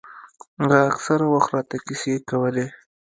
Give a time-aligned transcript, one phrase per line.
[0.61, 2.65] هغه اکثره وخت راته کيسې کولې.